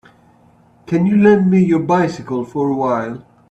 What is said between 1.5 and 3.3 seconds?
me your bycicle for a while.